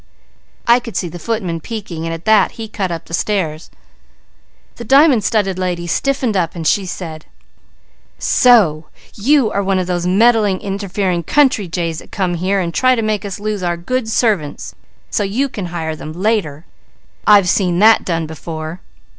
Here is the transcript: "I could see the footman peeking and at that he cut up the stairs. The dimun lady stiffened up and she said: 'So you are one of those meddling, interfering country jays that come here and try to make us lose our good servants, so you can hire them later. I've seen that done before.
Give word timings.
"I 0.65 0.79
could 0.79 0.97
see 0.97 1.09
the 1.09 1.19
footman 1.19 1.59
peeking 1.59 2.05
and 2.05 2.11
at 2.11 2.25
that 2.25 2.53
he 2.53 2.67
cut 2.67 2.89
up 2.91 3.05
the 3.05 3.13
stairs. 3.13 3.69
The 4.77 4.83
dimun 4.83 5.21
lady 5.59 5.85
stiffened 5.85 6.35
up 6.35 6.55
and 6.55 6.65
she 6.65 6.87
said: 6.87 7.27
'So 8.17 8.87
you 9.13 9.51
are 9.51 9.61
one 9.61 9.77
of 9.77 9.85
those 9.85 10.07
meddling, 10.07 10.59
interfering 10.59 11.21
country 11.21 11.67
jays 11.67 11.99
that 11.99 12.09
come 12.11 12.33
here 12.33 12.59
and 12.59 12.73
try 12.73 12.95
to 12.95 13.03
make 13.03 13.23
us 13.23 13.39
lose 13.39 13.61
our 13.61 13.77
good 13.77 14.09
servants, 14.09 14.73
so 15.11 15.21
you 15.21 15.47
can 15.47 15.67
hire 15.67 15.95
them 15.95 16.13
later. 16.13 16.65
I've 17.27 17.47
seen 17.47 17.77
that 17.77 18.03
done 18.03 18.25
before. 18.25 18.81